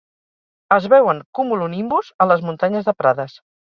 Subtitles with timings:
[0.77, 3.43] Es veuen cumulonimbus a les muntanyes de Prades.